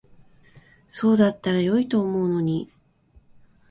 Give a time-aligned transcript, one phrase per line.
[0.89, 2.71] そうだったら良いと思うのに。